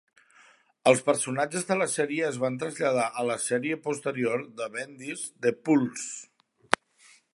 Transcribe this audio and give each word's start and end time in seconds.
Els 0.91 1.01
personatges 1.09 1.67
de 1.71 1.77
la 1.81 1.87
sèrie 1.95 2.23
es 2.29 2.39
van 2.43 2.57
traslladar 2.63 3.05
a 3.23 3.27
la 3.31 3.35
sèrie 3.43 3.77
posterior 3.85 4.47
de 4.63 4.71
Bendis 4.79 5.27
"The 5.47 5.53
Pulse". 5.69 6.75